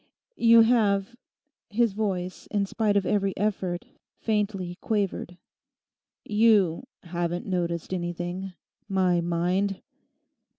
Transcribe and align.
You 0.37 0.61
have'—his 0.61 1.93
voice, 1.93 2.47
in 2.47 2.65
spite 2.65 2.97
of 2.97 3.05
every 3.05 3.37
effort, 3.37 3.85
faintly 4.17 4.79
quavered—'you 4.81 5.37
haven't 7.03 7.45
noticed 7.45 7.93
anything? 7.93 8.53
My 8.89 9.21
mind? 9.21 9.83